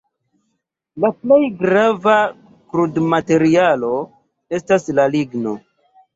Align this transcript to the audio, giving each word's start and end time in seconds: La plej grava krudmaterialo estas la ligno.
La 1.03 1.11
plej 1.17 1.37
grava 1.59 2.15
krudmaterialo 2.73 3.93
estas 4.61 4.91
la 5.03 5.09
ligno. 5.19 5.57